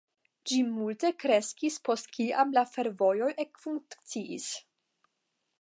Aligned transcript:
Ĝi 0.51 0.55
multe 0.77 1.11
kreskis 1.23 1.77
post 1.89 2.09
kiam 2.17 2.57
la 2.59 2.65
fervojoj 2.73 3.31
ekfunkciis. 3.47 4.53